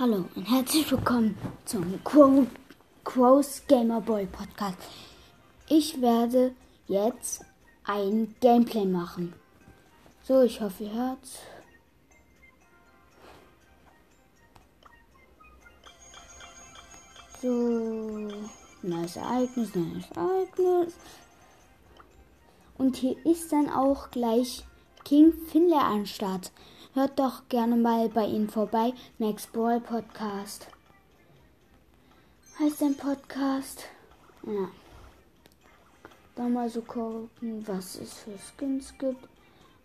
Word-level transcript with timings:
Hallo 0.00 0.26
und 0.36 0.44
herzlich 0.44 0.88
willkommen 0.92 1.36
zum 1.64 2.04
Quo 2.04 2.46
Quos 3.02 3.62
Gamer 3.66 4.00
Boy 4.00 4.26
Podcast. 4.26 4.78
Ich 5.68 6.00
werde 6.00 6.54
jetzt 6.86 7.44
ein 7.82 8.36
Gameplay 8.40 8.84
machen. 8.84 9.32
So, 10.22 10.42
ich 10.42 10.60
hoffe, 10.60 10.84
ihr 10.84 10.92
hört's. 10.92 11.40
So, 17.42 18.28
neues 18.82 19.16
Ereignis, 19.16 19.74
neues 19.74 20.10
Ereignis. 20.14 20.94
Und 22.76 22.94
hier 22.98 23.16
ist 23.26 23.50
dann 23.50 23.68
auch 23.68 24.12
gleich 24.12 24.64
King 25.04 25.32
Finlay 25.50 25.74
an 25.74 26.06
Start. 26.06 26.52
Hört 26.98 27.16
doch 27.16 27.48
gerne 27.48 27.76
mal 27.76 28.08
bei 28.08 28.26
ihm 28.26 28.48
vorbei. 28.48 28.92
Max 29.18 29.46
Ball 29.46 29.80
Podcast. 29.80 30.66
Heißt 32.58 32.82
ein 32.82 32.96
Podcast. 32.96 33.84
Ja. 34.44 34.68
Dann 36.34 36.54
mal 36.54 36.68
so 36.68 36.82
gucken, 36.82 37.64
was 37.68 37.94
es 38.00 38.14
für 38.14 38.36
Skins 38.36 38.92
gibt. 38.98 39.28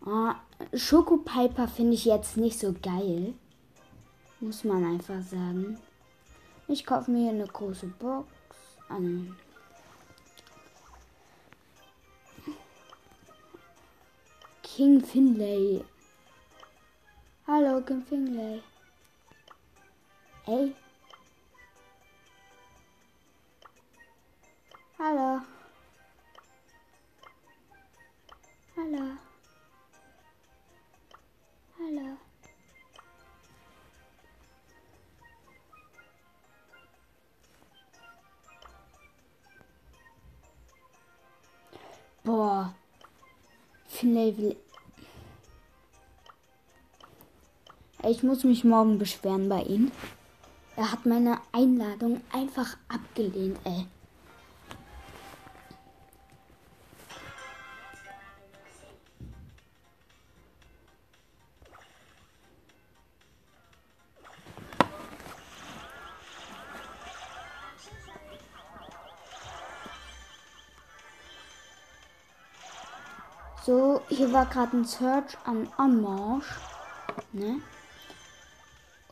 Ah, 0.03 0.37
Schoko 0.73 1.17
Piper 1.17 1.67
finde 1.67 1.93
ich 1.93 2.05
jetzt 2.05 2.35
nicht 2.35 2.57
so 2.57 2.73
geil. 2.81 3.35
Muss 4.39 4.63
man 4.63 4.83
einfach 4.83 5.21
sagen. 5.21 5.77
Ich 6.67 6.83
kaufe 6.83 7.11
mir 7.11 7.29
hier 7.29 7.39
eine 7.39 7.45
große 7.45 7.93
Box 7.99 8.27
an. 8.89 9.35
King 14.63 14.99
Finlay. 14.99 15.83
Hallo, 17.63 17.81
King 17.81 18.01
Finlay. 18.01 18.61
Ey. 20.49 20.75
Hallo. 24.97 25.41
Hallo. 28.75 29.05
Hallo. 31.79 32.17
Boah. 42.25 42.73
Finlay 43.87 44.31
will. 44.31 44.62
Ich 48.15 48.21
muss 48.21 48.43
mich 48.43 48.63
morgen 48.63 48.99
beschweren 48.99 49.49
bei 49.49 49.63
ihm. 49.63 49.91
Er 50.75 50.91
hat 50.91 51.07
meine 51.07 51.39
Einladung 51.51 52.21
einfach 52.31 52.77
abgelehnt, 52.87 53.57
ey. 53.63 53.87
So, 73.65 74.01
hier 74.07 74.31
war 74.31 74.45
gerade 74.45 74.77
ein 74.77 74.85
Search 74.85 75.35
an 75.45 75.67
Anmarsch. 75.77 76.59
Ne? 77.31 77.59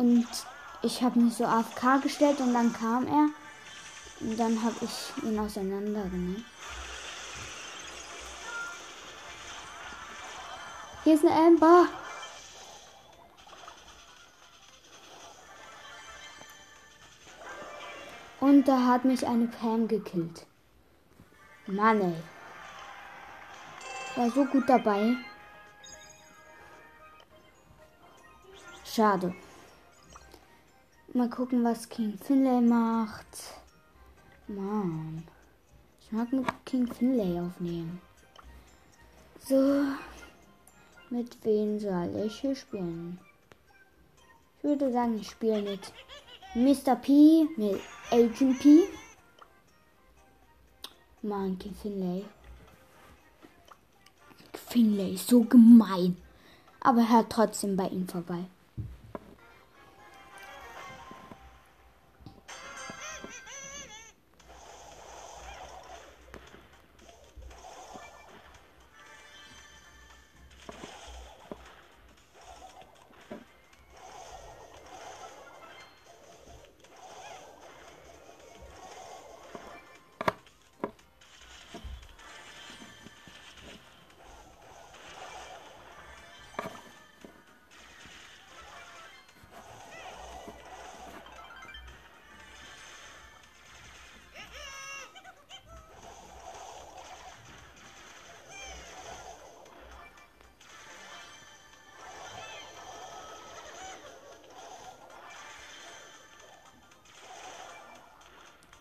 Und 0.01 0.25
ich 0.81 1.03
habe 1.03 1.19
mich 1.19 1.35
so 1.35 1.45
AFK 1.45 2.01
gestellt 2.01 2.39
und 2.39 2.55
dann 2.55 2.73
kam 2.73 3.05
er. 3.05 3.29
Und 4.19 4.35
dann 4.35 4.63
habe 4.63 4.73
ich 4.81 5.23
ihn 5.23 5.37
auseinandergenommen. 5.37 6.43
Hier 11.03 11.13
ist 11.13 11.23
eine 11.23 11.35
Amber. 11.35 11.85
Und 18.39 18.67
da 18.67 18.87
hat 18.87 19.05
mich 19.05 19.27
eine 19.27 19.45
Pam 19.45 19.87
gekillt. 19.87 20.47
Mann 21.67 22.01
ey. 22.01 22.23
War 24.15 24.31
so 24.31 24.45
gut 24.45 24.67
dabei. 24.67 25.15
Schade. 28.83 29.35
Mal 31.13 31.29
gucken, 31.29 31.61
was 31.65 31.89
King 31.89 32.17
Finlay 32.17 32.61
macht. 32.61 33.59
Mann. 34.47 35.25
Ich 35.99 36.09
mag 36.13 36.31
mit 36.31 36.47
King 36.63 36.87
Finlay 36.87 37.37
aufnehmen. 37.37 37.99
So. 39.45 39.83
Mit 41.09 41.43
wem 41.43 41.81
soll 41.81 42.15
ich 42.25 42.39
hier 42.39 42.55
spielen? 42.55 43.19
Ich 44.57 44.63
würde 44.63 44.93
sagen, 44.93 45.19
ich 45.19 45.29
spiele 45.29 45.61
mit 45.61 45.91
Mr. 46.55 46.95
P, 46.95 47.45
mit 47.57 47.81
Agent 48.09 48.59
P. 48.59 48.83
Mann, 51.23 51.59
King 51.59 51.75
Finlay. 51.75 52.23
Finlay 54.53 55.15
ist 55.15 55.27
so 55.27 55.41
gemein. 55.43 56.15
Aber 56.79 57.09
hört 57.09 57.29
trotzdem 57.29 57.75
bei 57.75 57.89
ihm 57.89 58.07
vorbei. 58.07 58.45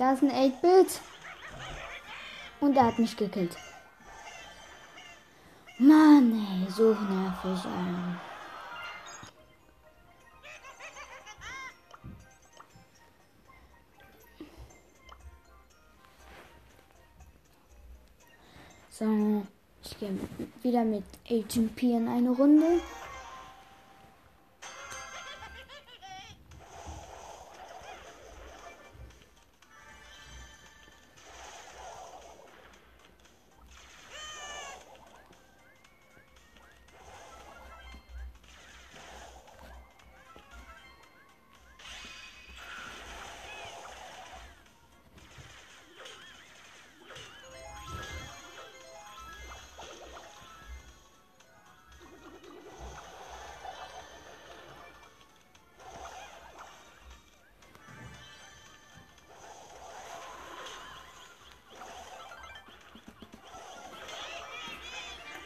Da 0.00 0.14
ist 0.14 0.22
ein 0.22 0.30
8-Bit. 0.30 0.98
Und 2.60 2.74
er 2.74 2.86
hat 2.86 2.98
mich 2.98 3.14
gekillt. 3.14 3.54
Mann, 5.78 6.32
ey, 6.32 6.70
so 6.70 6.94
nervig, 6.94 7.66
ey. 7.66 8.14
So, 18.88 19.46
ich 19.82 19.98
gehe 19.98 20.18
wieder 20.62 20.84
mit 20.84 21.04
Agent 21.28 21.76
P 21.76 21.92
in 21.92 22.08
eine 22.08 22.30
Runde. 22.30 22.80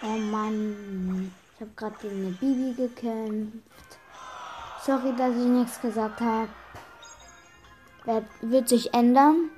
Oh 0.06 0.18
Mann. 0.18 1.32
Ich 1.54 1.60
habe 1.62 1.70
gerade 1.76 1.96
gegen 1.96 2.26
eine 2.26 2.32
Bibi 2.32 2.74
gekämpft. 2.74 3.98
Sorry, 4.84 5.16
dass 5.16 5.30
ich 5.30 5.46
nichts 5.46 5.80
gesagt 5.80 6.20
habe. 6.20 6.50
Wird 8.42 8.68
sich 8.68 8.92
ändern. 8.92 9.48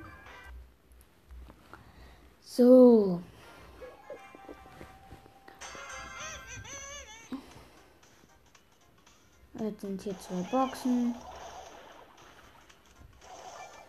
So. 2.41 3.21
Jetzt 9.59 9.81
sind 9.81 10.01
hier 10.01 10.15
zwei 10.17 10.41
Boxen. 10.49 11.13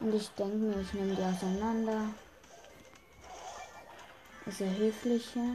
Und 0.01 0.13
ich 0.13 0.29
denke 0.31 0.57
mir, 0.57 0.81
ich 0.81 0.93
nehme 0.93 1.15
die 1.15 1.23
auseinander. 1.23 2.01
Ist 4.47 4.61
er 4.61 4.77
höflicher. 4.77 5.55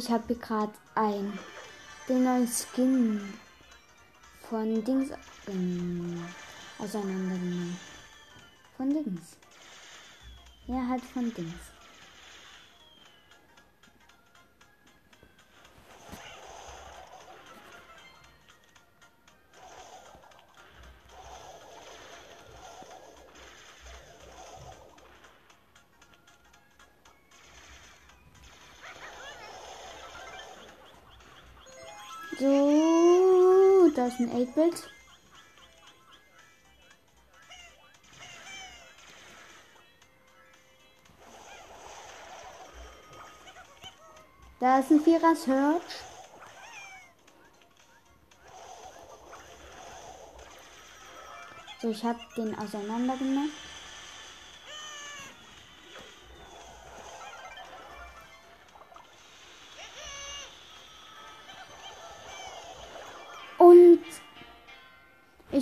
Ich 0.00 0.08
habe 0.10 0.34
gerade 0.34 0.72
ein 0.94 1.38
den 2.08 2.24
neuen 2.24 2.48
Skin 2.48 3.20
von 4.48 4.82
Dings 4.82 5.10
ähm, 5.46 6.24
auseinandergenommen. 6.78 7.78
Von 8.78 8.88
Dings. 8.94 9.36
Ja, 10.66 10.88
halt 10.88 11.02
von 11.04 11.32
Dings. 11.34 11.79
8-Bit. 34.40 34.88
Da 44.60 44.78
ist 44.78 44.90
ein 44.90 45.00
Vierer 45.00 45.34
Search. 45.34 45.82
So, 51.80 51.90
ich 51.90 52.04
habe 52.04 52.18
den 52.36 52.58
auseinandergenommen. 52.58 53.50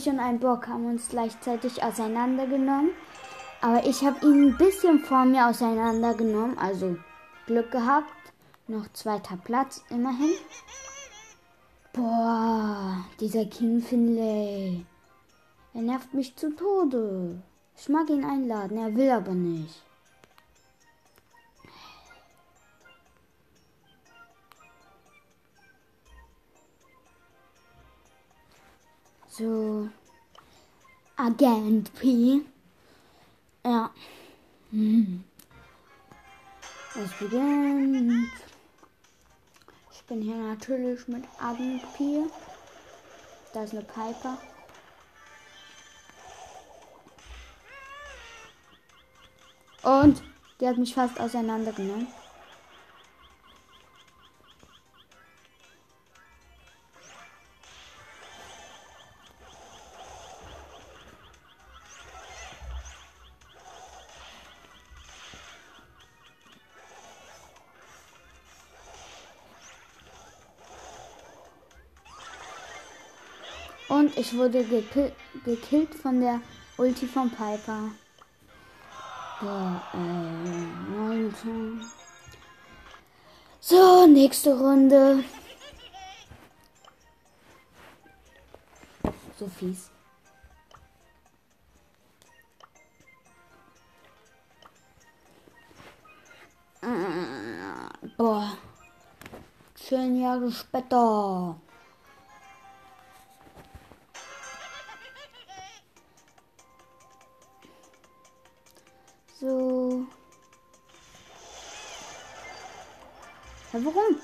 Und 0.09 0.21
ein 0.21 0.39
Bock 0.41 0.69
haben 0.69 0.87
uns 0.87 1.09
gleichzeitig 1.09 1.83
auseinandergenommen. 1.85 2.91
Aber 3.61 3.87
ich 3.87 4.03
habe 4.05 4.25
ihn 4.25 4.49
ein 4.49 4.57
bisschen 4.57 5.01
vor 5.01 5.25
mir 5.25 5.49
auseinandergenommen. 5.49 6.57
Also 6.59 6.97
Glück 7.47 7.71
gehabt. 7.71 8.13
Noch 8.67 8.91
zweiter 8.93 9.37
Platz, 9.37 9.85
immerhin. 9.91 10.35
Boah, 11.93 13.05
dieser 13.21 13.45
King 13.47 13.81
Finlay. 13.81 14.85
Er 15.75 15.83
nervt 15.83 16.15
mich 16.15 16.37
zu 16.37 16.55
Tode. 16.55 17.43
Ich 17.77 17.89
mag 17.89 18.09
ihn 18.09 18.25
einladen, 18.25 18.79
er 18.79 18.95
will 18.95 19.11
aber 19.11 19.33
nicht. 19.33 19.83
So. 29.39 29.89
Agent 31.17 31.95
P. 31.95 32.41
Ja. 33.65 33.91
Hm. 34.73 35.23
Es 36.97 37.13
beginnt. 37.21 38.33
Ich 39.93 40.03
bin 40.07 40.23
hier 40.23 40.35
natürlich 40.35 41.07
mit 41.07 41.23
Agent 41.41 41.83
P. 41.95 42.25
Da 43.55 43.63
ist 43.63 43.75
eine 43.75 43.83
Piper. 43.83 44.39
Und 49.85 50.21
die 50.61 50.67
hat 50.67 50.79
mich 50.79 50.95
fast 50.95 51.21
auseinandergenommen. 51.21 52.09
Ich 74.29 74.37
wurde 74.37 74.63
gekill 74.65 75.13
gekillt 75.45 75.95
von 75.95 76.21
der 76.21 76.41
Ulti 76.77 77.07
von 77.07 77.31
Piper. 77.31 77.91
Ja, 79.41 79.83
äh, 79.95 81.19
So, 83.61 84.07
nächste 84.07 84.59
Runde. 84.59 85.25
So 89.39 89.47
fies. 89.47 89.91
Boah. 98.17 98.53
Zehn 99.75 100.21
Jahre 100.21 100.51
später. 100.51 101.57
So. 109.41 110.05
Ja, 113.73 113.85
warum? 113.85 114.21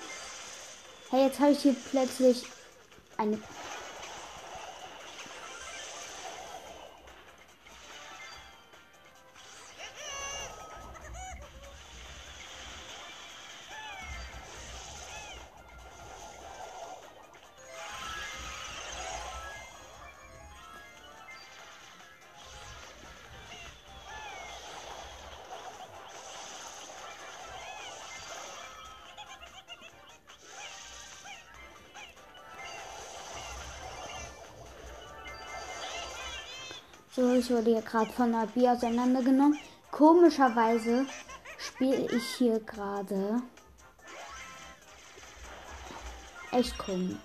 Hey, 1.10 1.26
jetzt 1.26 1.38
habe 1.38 1.52
ich 1.52 1.60
hier 1.60 1.76
plötzlich 1.90 2.44
eine 3.16 3.38
So, 37.14 37.32
ich 37.32 37.48
wurde 37.48 37.70
hier 37.70 37.82
gerade 37.82 38.10
von 38.10 38.34
Abi 38.34 38.68
auseinandergenommen. 38.68 39.56
Komischerweise 39.92 41.06
spiele 41.58 42.08
ich 42.10 42.24
hier 42.38 42.58
gerade. 42.58 43.40
Echt 46.50 46.76
komisch. 46.76 47.16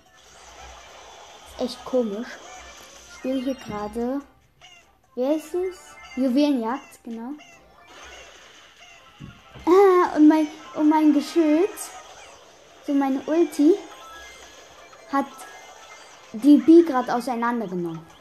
Echt 1.57 1.83
komisch. 1.85 2.27
Ich 3.07 3.15
spiele 3.15 3.41
hier 3.41 3.55
gerade. 3.55 4.21
Wer 5.15 5.35
ist 5.37 5.55
es? 5.55 5.95
Juwelenjagd, 6.15 7.03
genau. 7.03 7.31
Ah, 9.65 10.15
und 10.17 10.27
mein, 10.27 10.47
und 10.75 10.87
mein 10.87 11.13
Geschütz, 11.15 11.89
so 12.85 12.93
meine 12.93 13.21
Ulti, 13.25 13.73
hat 15.11 15.25
die 16.33 16.57
B 16.57 16.83
gerade 16.83 17.11
auseinandergenommen. 17.11 18.18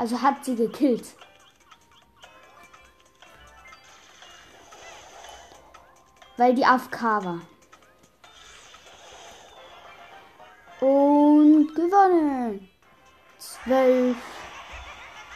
Also 0.00 0.22
hat 0.22 0.42
sie 0.46 0.56
gekillt. 0.56 1.04
Weil 6.38 6.54
die 6.54 6.64
AFK 6.64 7.02
war. 7.02 7.40
Und 10.80 11.74
gewonnen. 11.74 12.70
12 13.36 14.16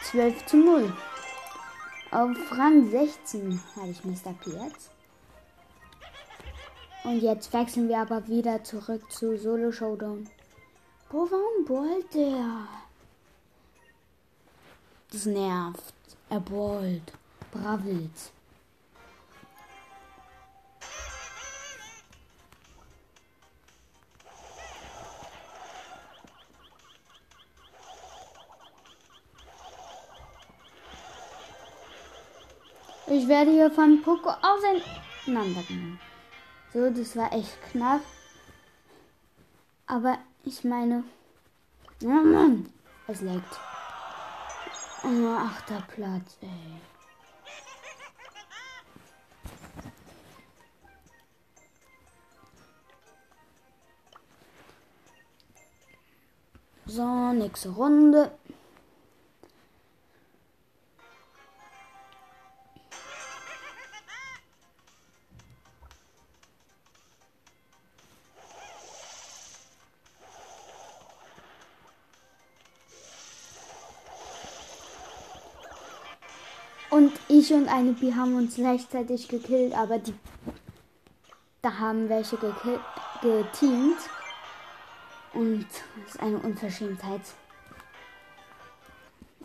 12 0.09 0.45
zu 0.47 0.57
0. 0.57 0.93
Auf 2.09 2.37
Rang 2.57 2.89
16 2.89 3.61
habe 3.75 3.89
ich 3.89 4.03
Mr. 4.03 4.33
P 4.33 4.49
jetzt. 4.49 4.89
Und 7.03 7.19
jetzt 7.19 7.53
wechseln 7.53 7.87
wir 7.87 7.99
aber 7.99 8.27
wieder 8.27 8.63
zurück 8.63 9.11
zu 9.11 9.37
Solo 9.37 9.71
Showdown. 9.71 10.27
Boah, 11.11 11.29
warum 11.29 11.65
ballt 11.65 12.11
der? 12.15 12.67
Das 15.15 15.25
nervt. 15.27 15.93
Er 16.29 16.41
ballt. 16.41 17.13
Bravelt. 17.49 18.11
Ich 33.07 33.25
werde 33.29 33.51
hier 33.51 33.71
von 33.71 34.01
Poco 34.01 34.31
auseinandergenommen. 34.31 35.97
So, 36.73 36.89
das 36.89 37.15
war 37.15 37.31
echt 37.31 37.57
knapp. 37.71 38.01
Aber 39.87 40.17
ich 40.43 40.65
meine. 40.65 41.05
Ja, 42.01 42.21
Mann. 42.21 42.69
Es 43.07 43.21
leckt. 43.21 43.74
Oh, 45.07 45.37
achter 45.37 45.83
Platz, 45.93 46.37
ey. 46.41 46.81
So, 56.87 57.33
nächste 57.33 57.69
Runde. 57.69 58.31
Ich 77.45 77.53
und 77.53 77.67
eine 77.67 77.93
Bi 77.93 78.11
haben 78.13 78.35
uns 78.35 78.55
gleichzeitig 78.55 79.27
gekillt, 79.27 79.77
aber 79.77 79.99
die 79.99 80.13
da 81.61 81.79
haben 81.79 82.09
welche 82.09 82.37
geteamt. 82.37 83.99
Und 85.33 85.65
das 85.65 86.15
ist 86.15 86.19
eine 86.19 86.37
Unverschämtheit. 86.37 87.21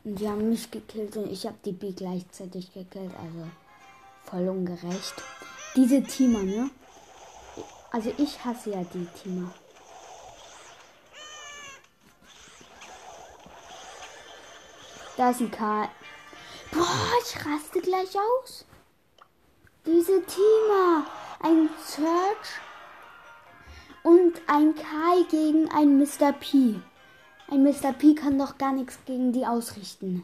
Und 0.05 0.19
die 0.19 0.29
haben 0.29 0.49
mich 0.49 0.71
gekillt 0.71 1.17
und 1.17 1.31
ich 1.31 1.47
habe 1.47 1.57
die 1.65 1.73
B 1.73 1.93
gleichzeitig 1.93 2.73
gekillt. 2.73 3.13
Also 3.17 3.49
voll 4.25 4.49
ungerecht. 4.49 5.15
Diese 5.77 6.03
Teamer, 6.03 6.43
ne? 6.43 6.71
Also 7.91 8.13
ich 8.17 8.45
hasse 8.45 8.71
ja 8.71 8.85
die 8.95 9.07
Teamer. 9.07 9.53
Da 15.17 15.31
ist 15.31 15.41
ein 15.41 15.51
Karl. 15.51 15.89
Boah, 16.73 17.13
ich 17.23 17.37
raste 17.45 17.81
gleich 17.81 18.15
aus. 18.17 18.65
Diese 19.87 20.23
Teamer. 20.25 21.07
Ein 21.43 21.71
Search 21.83 22.61
und 24.03 24.35
ein 24.47 24.75
Kai 24.75 25.23
gegen 25.31 25.71
ein 25.71 25.99
Mr. 25.99 26.33
P. 26.33 26.81
Ein 27.51 27.63
Mr. 27.63 27.93
P 27.93 28.15
kann 28.15 28.39
doch 28.39 28.59
gar 28.59 28.73
nichts 28.73 28.99
gegen 29.07 29.33
die 29.33 29.47
ausrichten. 29.47 30.23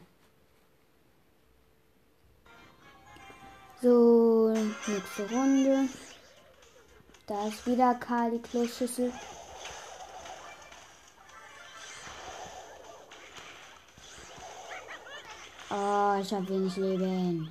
So, 3.81 4.53
nächste 4.87 5.31
Runde. 5.31 5.89
Da 7.27 7.49
ist 7.49 7.67
wieder 7.67 7.95
Karl 7.95 8.33
die 8.33 8.43
Kloschüssel. 8.43 9.13
Oh, 15.69 16.17
ich 16.21 16.33
habe 16.33 16.49
wenig 16.49 16.77
Leben. 16.77 17.51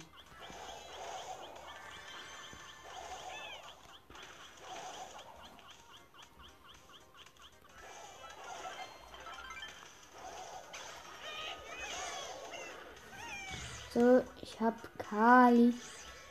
So, 13.93 14.23
ich 14.41 14.59
habe 14.59 14.75
Kali 14.97 15.73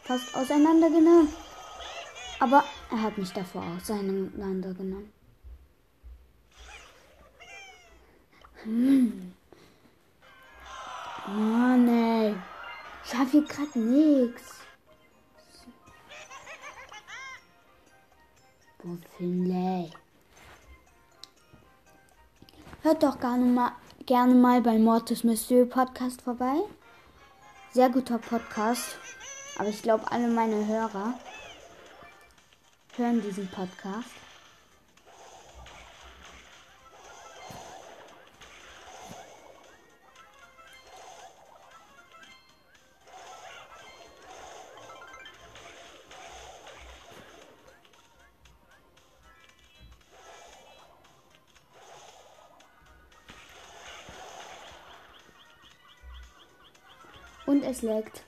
fast 0.05 0.35
auseinandergenommen. 0.35 1.29
Aber 2.41 2.65
er 2.91 3.03
hat 3.03 3.19
mich 3.19 3.33
davor 3.33 3.63
auseinandergenommen. 3.77 5.13
Hm. 8.65 9.35
Mann, 11.27 11.89
ey. 11.89 12.37
Ich 13.05 13.15
habe 13.15 13.31
hier 13.31 13.45
gerade 13.45 13.79
nichts. 13.79 14.61
Wo 18.83 18.99
Finlay? 19.17 19.91
Hört 22.83 23.03
doch 23.03 23.19
gerne 23.19 23.45
mal, 23.47 23.73
gerne 24.05 24.35
mal 24.35 24.61
bei 24.61 24.79
Mortis 24.79 25.25
Monsieur 25.25 25.65
Podcast 25.67 26.21
vorbei. 26.21 26.57
Sehr 27.73 27.89
guter 27.89 28.19
Podcast. 28.19 28.99
Aber 29.59 29.69
ich 29.69 29.81
glaube, 29.81 30.11
alle 30.13 30.29
meine 30.29 30.67
Hörer 30.67 31.15
hören 32.97 33.23
diesen 33.23 33.49
Podcast. 33.49 34.11
Und 57.55 57.63
es 57.63 57.83
leckt. 57.83 58.25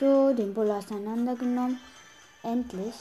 So, 0.00 0.32
den 0.32 0.54
Bull 0.54 0.70
auseinandergenommen. 0.70 1.78
Endlich. 2.42 2.94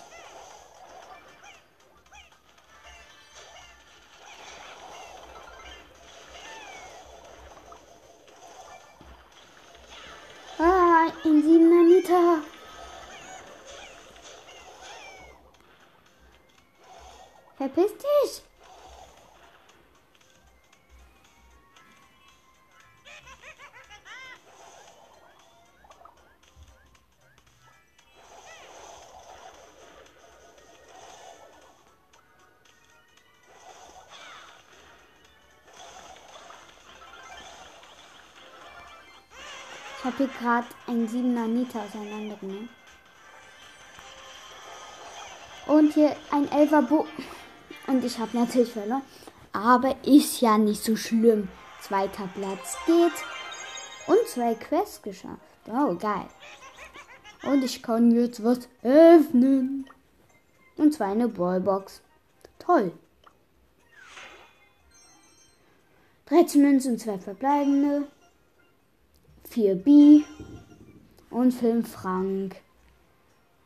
Ich 40.01 40.05
habe 40.05 40.17
hier 40.17 40.29
gerade 40.39 40.67
einen 40.87 41.07
7er 41.07 41.45
Nita 41.45 41.83
auseinandergenommen. 41.83 42.69
Und 45.67 45.93
hier 45.93 46.15
ein 46.31 46.49
11er 46.49 46.81
Bo. 46.81 47.05
Und 47.85 48.03
ich 48.03 48.17
habe 48.17 48.35
natürlich 48.35 48.71
verloren. 48.71 49.03
Aber 49.53 49.95
ist 50.03 50.41
ja 50.41 50.57
nicht 50.57 50.83
so 50.83 50.95
schlimm. 50.95 51.49
Zweiter 51.81 52.27
Platz 52.33 52.77
geht. 52.87 53.13
Und 54.07 54.27
zwei 54.27 54.55
Quests 54.55 55.03
geschafft. 55.03 55.37
Oh, 55.67 55.93
geil. 55.93 56.25
Und 57.43 57.63
ich 57.63 57.83
kann 57.83 58.09
jetzt 58.09 58.43
was 58.43 58.67
öffnen. 58.81 59.87
Und 60.77 60.95
zwar 60.95 61.09
eine 61.09 61.27
Ballbox. 61.27 62.01
Toll. 62.57 62.91
13 66.25 66.59
Münzen, 66.59 66.97
2 66.97 67.19
verbleibende. 67.19 68.07
4 69.51 69.75
B 69.75 70.23
und 71.29 71.51
5 71.51 71.91
Frank. 71.91 72.55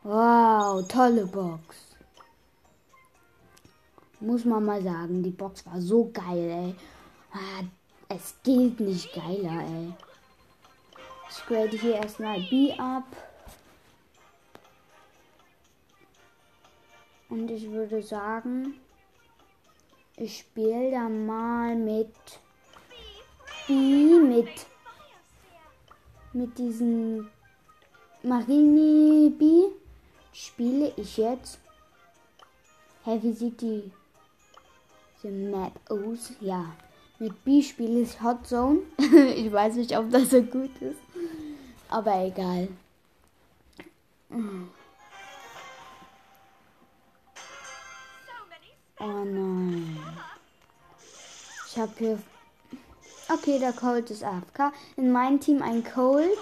Wow, 0.02 0.86
tolle 0.88 1.26
Box. 1.26 1.76
Muss 4.18 4.44
man 4.44 4.64
mal 4.64 4.82
sagen, 4.82 5.22
die 5.22 5.30
Box 5.30 5.64
war 5.64 5.80
so 5.80 6.10
geil, 6.12 6.50
ey. 6.50 6.74
Ah, 7.32 7.62
es 8.08 8.34
geht 8.42 8.80
nicht 8.80 9.12
geiler, 9.14 9.62
ey. 9.62 9.92
Ich 11.30 11.46
grade 11.46 11.76
hier 11.76 11.94
erstmal 11.94 12.40
B 12.40 12.72
ab. 12.76 13.04
Und 17.28 17.48
ich 17.48 17.70
würde 17.70 18.02
sagen, 18.02 18.74
ich 20.16 20.38
spiele 20.38 20.90
da 20.90 21.08
mal 21.08 21.76
mit 21.76 22.12
B, 23.68 23.72
mit, 23.72 24.66
mit 26.36 26.58
diesen 26.58 27.28
Marini 28.22 29.30
B. 29.30 29.74
Spiele 30.32 30.92
ich 30.96 31.16
jetzt. 31.16 31.58
Hä, 33.04 33.18
wie 33.22 33.32
sieht 33.32 33.60
die, 33.62 33.90
die 35.22 35.28
Map 35.28 35.72
aus? 35.88 36.32
Ja, 36.40 36.76
mit 37.18 37.42
B 37.44 37.62
spiele 37.62 38.00
ich 38.00 38.20
Hot 38.22 38.46
Zone. 38.46 38.80
ich 39.36 39.50
weiß 39.50 39.76
nicht, 39.76 39.96
ob 39.96 40.10
das 40.10 40.30
so 40.30 40.42
gut 40.42 40.70
ist. 40.82 41.00
Aber 41.88 42.22
egal. 42.22 42.68
Oh 48.98 49.04
nein. 49.24 49.98
Ich 51.66 51.78
habe 51.78 51.92
hier. 51.96 52.18
Okay, 53.28 53.58
der 53.58 53.72
Cold 53.72 54.10
ist 54.10 54.22
AFK. 54.22 54.72
In 54.96 55.10
meinem 55.10 55.40
Team 55.40 55.60
ein 55.60 55.82
Cold. 55.82 56.38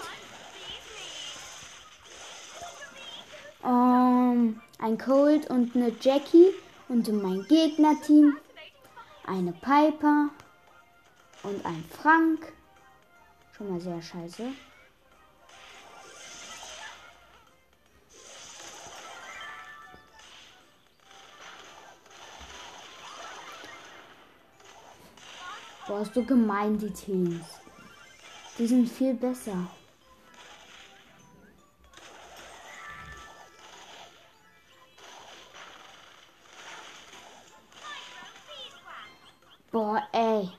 Um, 3.63 4.61
ein 4.77 4.97
Cold 4.99 5.49
und 5.49 5.75
eine 5.75 5.91
Jackie. 5.99 6.53
Und 6.87 7.07
in 7.07 7.21
meinem 7.21 7.47
Gegnerteam 7.47 8.37
eine 9.25 9.51
Piper 9.53 10.29
und 11.41 11.65
ein 11.65 11.83
Frank. 11.89 12.53
Schon 13.57 13.71
mal 13.71 13.79
sehr 13.81 14.01
scheiße. 14.01 14.51
Boah, 25.87 26.01
ist 26.01 26.15
so 26.15 26.23
gemein, 26.23 26.77
die 26.79 26.89
Teams. 26.89 27.45
Die 28.57 28.65
sind 28.65 28.89
viel 28.89 29.13
besser. 29.13 29.67
Boah, 39.71 40.01
ey. 40.11 40.49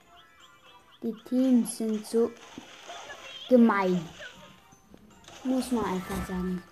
Die 1.03 1.15
Teams 1.29 1.77
sind 1.77 2.07
so 2.07 2.31
gemein. 3.49 4.09
Muss 5.43 5.73
man 5.73 5.87
einfach 5.87 6.27
sagen. 6.27 6.63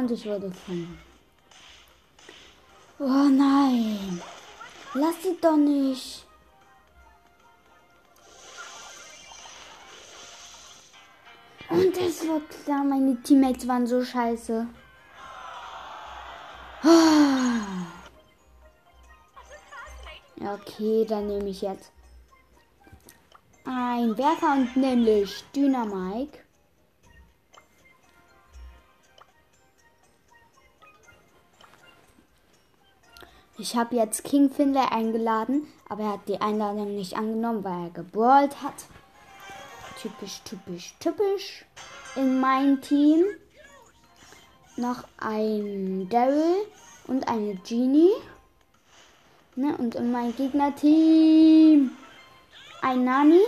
Und 0.00 0.10
ich 0.10 0.24
wurde 0.24 0.50
fangen. 0.50 0.98
Oh 2.98 3.28
nein. 3.28 4.22
Lass 4.94 5.22
sie 5.22 5.36
doch 5.38 5.58
nicht. 5.58 6.24
Und 11.68 11.94
es 11.98 12.26
war 12.26 12.40
klar, 12.40 12.82
meine 12.82 13.20
Teammates 13.22 13.68
waren 13.68 13.86
so 13.86 14.02
scheiße. 14.02 14.66
Okay, 20.42 21.04
dann 21.06 21.26
nehme 21.26 21.50
ich 21.50 21.60
jetzt 21.60 21.92
ein 23.66 24.16
Werfer 24.16 24.54
und 24.54 24.74
nämlich 24.76 25.44
Dynamike. 25.54 26.38
Ich 33.60 33.76
habe 33.76 33.94
jetzt 33.94 34.24
King 34.24 34.48
Finlay 34.48 34.86
eingeladen, 34.90 35.66
aber 35.86 36.04
er 36.04 36.12
hat 36.12 36.28
die 36.28 36.40
Einladung 36.40 36.96
nicht 36.96 37.18
angenommen, 37.18 37.62
weil 37.62 37.84
er 37.84 37.90
gebrawlt 37.90 38.62
hat. 38.62 38.72
Typisch, 40.00 40.40
typisch, 40.46 40.94
typisch. 40.98 41.66
In 42.16 42.40
meinem 42.40 42.80
Team 42.80 43.22
noch 44.78 45.04
ein 45.18 46.08
Daryl 46.08 46.56
und 47.06 47.28
eine 47.28 47.54
Genie. 47.56 48.08
Ne? 49.56 49.76
Und 49.76 49.94
in 49.94 50.10
meinem 50.10 50.34
Gegnerteam 50.34 51.90
ein 52.80 53.04
Nani, 53.04 53.42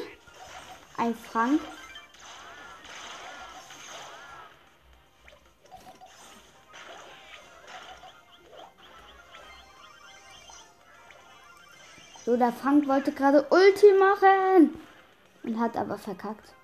ein 0.99 1.15
Frank 1.15 1.63
So, 12.33 12.39
der 12.39 12.51
Frank 12.51 12.89
wollte 12.89 13.13
gerade 13.13 13.47
Ulti 13.51 13.93
machen. 13.93 14.81
Und 15.43 15.61
hat 15.61 15.77
aber 15.77 15.99
verkackt. 15.99 16.55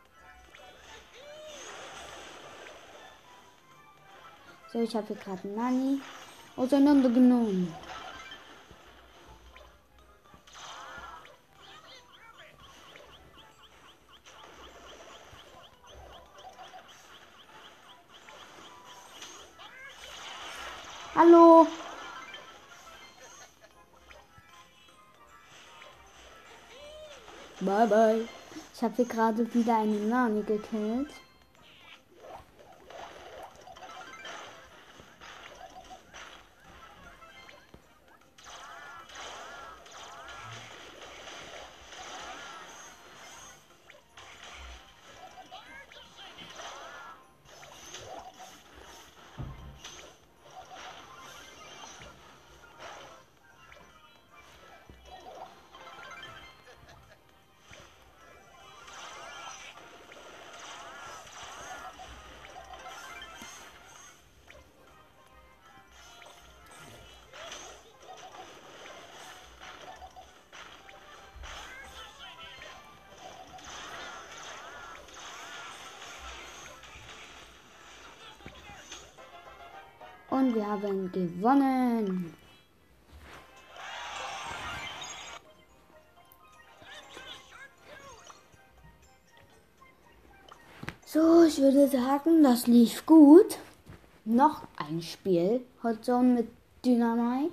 So, 4.73 4.81
ich 4.81 4.97
habe 4.97 5.09
hier 5.09 5.17
gerade 5.17 5.47
Nani 5.47 6.01
auseinandergenommen. 6.57 7.75
Hallo. 21.15 21.67
Bye 27.69 27.87
bye. 27.87 28.25
Ich 28.75 28.83
habe 28.83 28.95
hier 28.97 29.05
gerade 29.05 29.55
wieder 29.55 29.77
eine 29.77 29.99
Nani 29.99 30.41
gekillt. 30.41 31.11
Und 80.49 80.55
wir 80.55 80.67
haben 80.67 81.13
gewonnen. 81.13 82.33
ich 91.49 91.59
würde 91.59 91.89
sagen, 91.89 92.43
das 92.43 92.67
lief 92.67 93.05
gut. 93.05 93.59
Noch 94.25 94.63
ein 94.77 95.03
Spiel. 95.03 95.65
Hot 95.83 96.05
Zone 96.05 96.35
mit 96.35 96.49
Dynamite. 96.85 97.53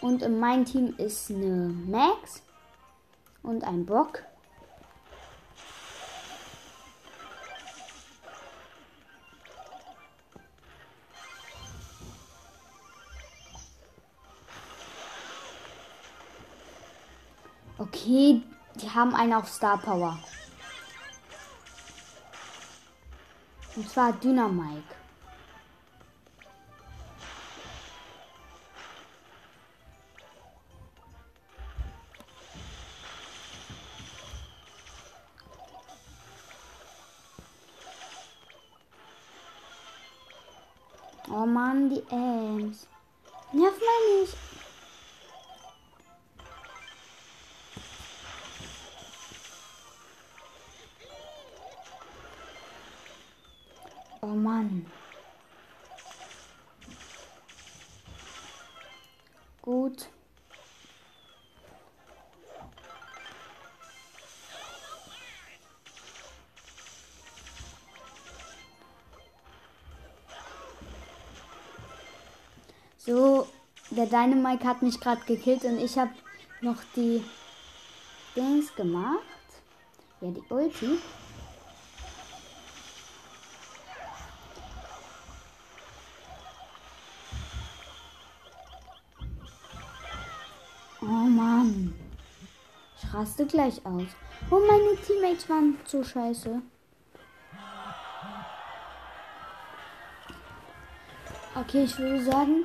Und 0.00 0.22
in 0.22 0.40
meinem 0.40 0.64
Team 0.66 0.94
ist 0.98 1.30
eine 1.30 1.72
Max 1.86 2.42
und 3.42 3.62
ein 3.64 3.86
Brock. 3.86 4.24
Okay, 18.08 18.40
die 18.80 18.88
haben 18.88 19.14
einen 19.14 19.34
auf 19.34 19.46
Star 19.50 19.76
Power. 19.76 20.18
Und 23.76 23.90
zwar 23.90 24.14
Dynamike. 24.14 24.97
So, 73.08 73.46
der 73.88 74.04
Dynamite 74.04 74.66
hat 74.66 74.82
mich 74.82 75.00
gerade 75.00 75.22
gekillt 75.24 75.64
und 75.64 75.78
ich 75.78 75.96
habe 75.96 76.10
noch 76.60 76.76
die 76.94 77.24
Dings 78.36 78.74
gemacht. 78.74 79.22
Ja, 80.20 80.30
die 80.30 80.42
Ulti. 80.50 80.98
Oh 91.00 91.06
Mann. 91.06 91.94
Ich 92.98 93.14
raste 93.14 93.46
gleich 93.46 93.80
aus. 93.86 94.08
Oh, 94.50 94.60
meine 94.68 94.96
Teammates 95.06 95.48
waren 95.48 95.78
so 95.86 96.04
scheiße. 96.04 96.60
Okay, 101.68 101.84
ich 101.84 101.98
würde 101.98 102.24
sagen, 102.24 102.64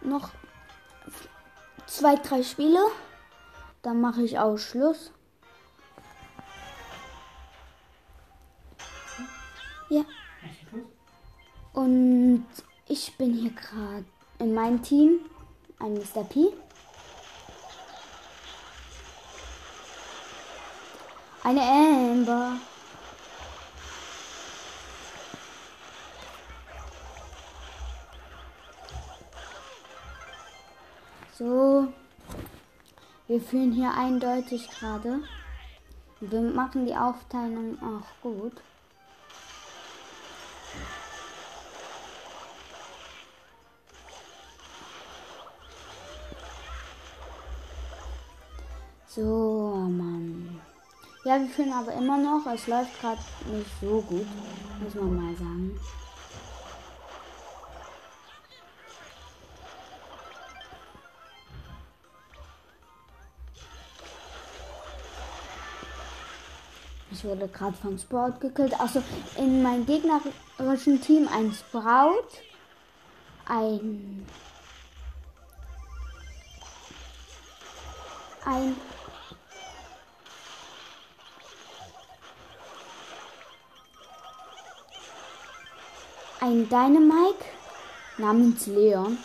noch 0.00 0.30
zwei, 1.86 2.16
drei 2.16 2.42
Spiele. 2.42 2.80
Dann 3.82 4.00
mache 4.00 4.22
ich 4.22 4.36
auch 4.36 4.56
Schluss. 4.56 5.12
Ja. 9.90 10.02
Und 11.72 12.48
ich 12.88 13.16
bin 13.16 13.32
hier 13.34 13.52
gerade 13.52 14.04
in 14.40 14.54
meinem 14.54 14.82
Team. 14.82 15.20
Ein 15.78 15.94
Mr. 15.94 16.24
P. 16.24 16.48
Eine 21.44 21.62
Amber. 21.62 22.56
So. 31.38 31.86
Wir 33.28 33.40
führen 33.40 33.70
hier 33.70 33.94
eindeutig 33.94 34.68
gerade. 34.70 35.20
Wir 36.18 36.40
machen 36.40 36.84
die 36.84 36.96
Aufteilung 36.96 37.78
auch 37.80 38.22
gut. 38.22 38.54
So, 49.06 49.74
Mann. 49.88 50.60
Ja, 51.24 51.38
wir 51.38 51.48
führen 51.48 51.72
aber 51.72 51.92
immer 51.92 52.18
noch. 52.18 52.52
Es 52.52 52.66
läuft 52.66 53.00
gerade 53.00 53.20
nicht 53.52 53.70
so 53.80 54.00
gut, 54.02 54.26
muss 54.82 54.94
man 54.96 55.14
mal 55.14 55.36
sagen. 55.36 55.78
Ich 67.18 67.24
wurde 67.24 67.48
gerade 67.48 67.76
von 67.76 67.98
Sprout 67.98 68.38
gekillt. 68.38 68.78
Also 68.78 69.02
in 69.36 69.60
meinem 69.60 69.84
gegnerischen 69.84 71.00
Team 71.00 71.28
ein 71.34 71.52
Sprout, 71.52 72.28
ein 73.44 74.24
ein 78.44 78.76
ein 86.40 86.68
Dynamike 86.68 87.44
namens 88.16 88.66
Leon. 88.68 89.18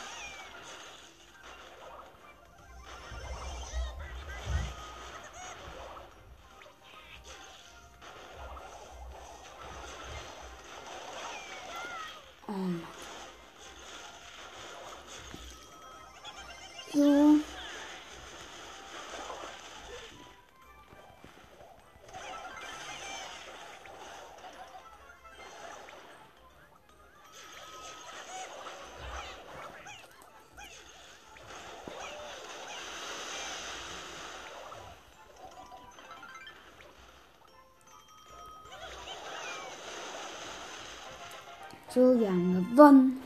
So, 41.94 42.20
wir 42.20 42.28
haben 42.28 42.72
gewonnen. 42.72 43.22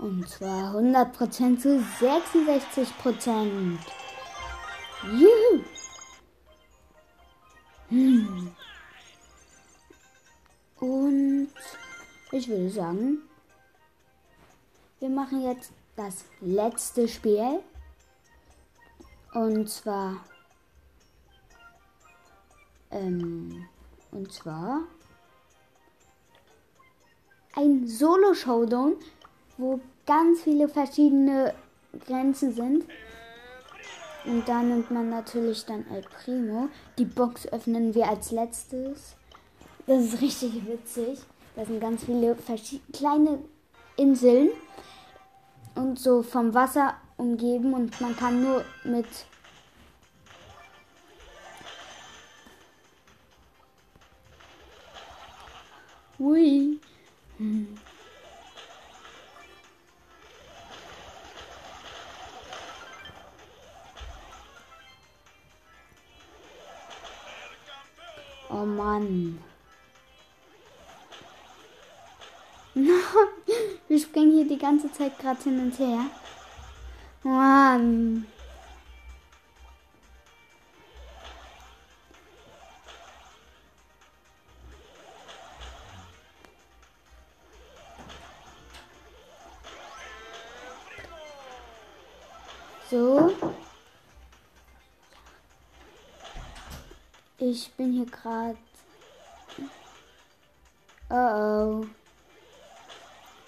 Und 0.00 0.28
zwar 0.28 0.74
100% 0.74 1.58
zu 1.60 1.80
66%. 2.00 3.78
Juhu! 5.12 5.64
Hm. 7.90 8.56
Und 10.80 11.48
ich 12.32 12.48
würde 12.48 12.70
sagen, 12.70 13.18
wir 14.98 15.08
machen 15.08 15.42
jetzt 15.42 15.70
das 15.94 16.24
letzte 16.40 17.06
Spiel. 17.06 17.60
Und 19.32 19.70
zwar, 19.70 20.24
ähm, 22.90 23.68
und 24.10 24.32
zwar 24.32 24.80
ein 27.56 27.88
Solo-Showdown, 27.88 28.96
wo 29.56 29.80
ganz 30.06 30.42
viele 30.42 30.68
verschiedene 30.68 31.54
Grenzen 32.06 32.52
sind. 32.52 32.84
Und 34.24 34.46
da 34.46 34.62
nimmt 34.62 34.90
man 34.90 35.08
natürlich 35.08 35.64
dann 35.64 35.86
El 35.90 36.02
Primo. 36.02 36.68
Die 36.98 37.04
Box 37.04 37.46
öffnen 37.48 37.94
wir 37.94 38.08
als 38.08 38.30
letztes. 38.30 39.16
Das 39.86 40.04
ist 40.04 40.20
richtig 40.20 40.66
witzig. 40.66 41.18
Da 41.54 41.64
sind 41.64 41.80
ganz 41.80 42.04
viele 42.04 42.36
kleine 42.92 43.38
Inseln 43.96 44.50
und 45.74 45.98
so 45.98 46.22
vom 46.22 46.52
Wasser 46.52 46.94
umgeben 47.16 47.72
und 47.72 47.98
man 48.00 48.14
kann 48.16 48.42
nur 48.42 48.64
mit 48.84 49.06
Hui. 56.18 56.78
Hm. 57.38 57.76
Oh 68.48 68.64
Mann. 68.64 69.38
Wir 73.88 73.98
springen 73.98 74.32
hier 74.32 74.48
die 74.48 74.58
ganze 74.58 74.90
Zeit 74.92 75.18
gerade 75.18 75.42
hin 75.42 75.60
und 75.60 75.78
her. 75.78 76.06
Mann. 77.22 78.26
Ich 97.48 97.70
bin 97.74 97.92
hier 97.92 98.06
gerade. 98.06 98.58
Oh 101.08 101.14
oh. 101.14 101.86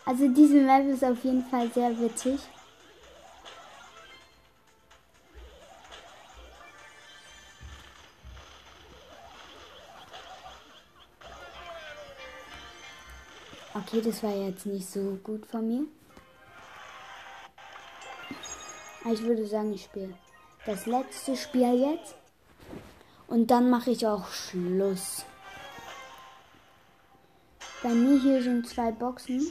Also 0.05 0.29
diese 0.29 0.61
Map 0.61 0.87
ist 0.87 1.03
auf 1.03 1.25
jeden 1.25 1.45
Fall 1.45 1.69
sehr 1.73 1.99
witzig. 1.99 2.39
Okay, 13.75 14.01
das 14.01 14.23
war 14.23 14.35
jetzt 14.35 14.65
nicht 14.67 14.89
so 14.89 15.19
gut 15.25 15.45
von 15.47 15.67
mir. 15.67 15.85
Ich 19.13 19.23
würde 19.23 19.45
sagen, 19.45 19.73
ich 19.73 19.83
spiele 19.83 20.15
das 20.67 20.87
letzte 20.87 21.37
Spiel 21.37 21.75
jetzt. 21.75 22.18
Und 23.29 23.51
dann 23.51 23.71
mache 23.71 23.91
ich 23.91 24.07
auch 24.07 24.27
Schluss. 24.29 25.25
Bei 27.83 27.91
mir 27.91 28.21
hier 28.21 28.43
sind 28.43 28.67
zwei 28.67 28.91
Boxen. 28.91 29.47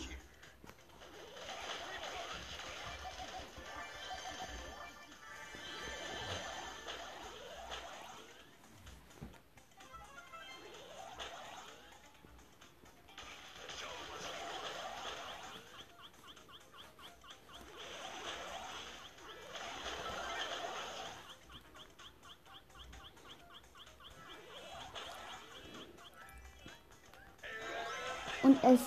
Und 28.48 28.64
es 28.64 28.80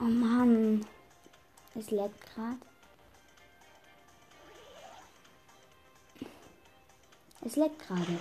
Oh 0.00 0.04
Mann. 0.04 0.86
Es 1.74 1.90
leckt 1.90 2.20
gerade. 2.34 2.58
Es 7.44 7.56
leckt 7.56 7.78
gerade. 7.80 8.18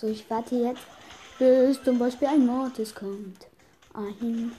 So, 0.00 0.06
ich 0.06 0.30
warte 0.30 0.54
jetzt, 0.54 0.86
bis 1.40 1.82
zum 1.82 1.98
Beispiel 1.98 2.28
ein 2.28 2.46
Mortis 2.46 2.94
kommt. 2.94 3.48
Ein 3.92 4.52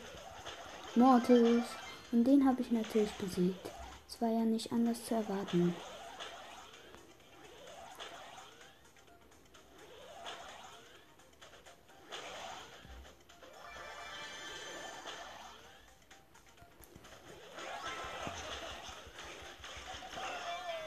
Mortis. 0.95 1.63
Und 2.11 2.25
den 2.25 2.45
habe 2.45 2.61
ich 2.61 2.71
natürlich 2.71 3.11
besiegt. 3.13 3.71
Es 4.09 4.21
war 4.21 4.27
ja 4.27 4.41
nicht 4.41 4.69
anders 4.73 5.05
zu 5.05 5.15
erwarten. 5.15 5.73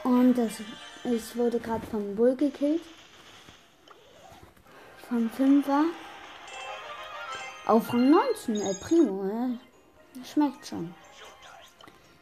Und 0.03 0.37
das, 0.37 0.51
es 1.05 1.35
wurde 1.35 1.59
gerade 1.59 1.87
vom 1.87 2.15
Bull 2.15 2.35
gekillt 2.35 2.81
von 5.13 5.29
5er 5.29 5.83
auf 7.67 7.93
Rang 7.93 8.09
19. 8.09 8.55
El 8.55 8.73
Primo, 8.73 9.23
ne? 9.23 9.59
Schmeckt 10.25 10.65
schon. 10.65 10.95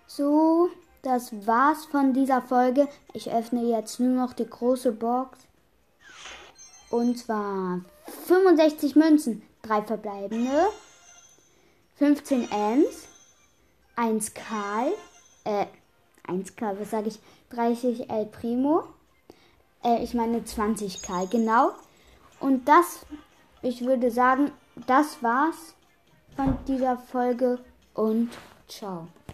So, 0.08 0.70
das 1.02 1.48
war's 1.48 1.86
von 1.86 2.14
dieser 2.14 2.42
Folge. 2.42 2.90
Ich 3.14 3.32
öffne 3.32 3.64
jetzt 3.64 4.02
nur 4.02 4.14
noch 4.14 4.34
die 4.34 4.50
große 4.50 4.92
Box. 4.92 5.40
Und 6.90 7.18
zwar 7.18 7.80
65 8.28 8.98
Münzen, 8.98 9.42
3 9.62 9.84
verbleibende, 9.84 10.68
15 11.96 12.52
Ms, 12.52 13.08
1 13.96 14.34
Karl, 14.34 14.92
äh, 15.46 15.66
1 16.28 16.58
Karl, 16.58 16.78
was 16.78 16.90
sage 16.90 17.08
ich, 17.08 17.20
30 17.52 18.10
El 18.10 18.26
Primo, 18.26 18.84
äh, 19.82 20.04
ich 20.04 20.14
meine 20.14 20.44
20 20.44 21.02
Karl, 21.02 21.28
genau. 21.28 21.72
Und 22.42 22.68
das, 22.68 23.06
ich 23.62 23.86
würde 23.86 24.12
sagen, 24.12 24.52
das 24.88 25.22
war's 25.24 25.76
von 26.36 26.58
dieser 26.68 26.98
Folge 26.98 27.60
und 27.94 28.30
ciao. 28.68 29.08